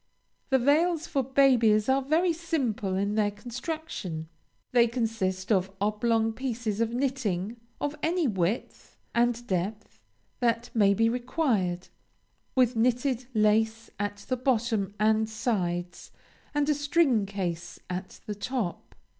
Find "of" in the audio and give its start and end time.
5.51-5.69, 6.81-6.91, 7.79-7.95